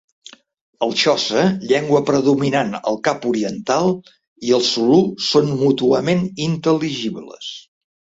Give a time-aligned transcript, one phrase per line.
[0.85, 3.95] El xosa, llengua predominant al Cap Oriental,
[4.49, 7.57] i el zulu són mútuament intel·ligibles.